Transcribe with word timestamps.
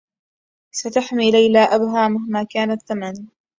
ستحمي 0.75 1.31
ليلى 1.31 1.59
إبها 1.63 2.07
مهما 2.07 2.43
كان 2.43 2.71
الثّمن. 2.71 3.13